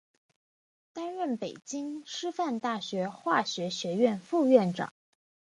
[0.93, 4.91] 担任北京师范大学化学学院副院长。